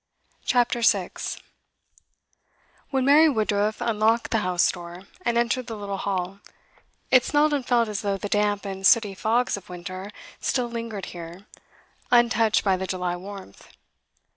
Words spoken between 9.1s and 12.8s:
fogs of winter still lingered here, untouched by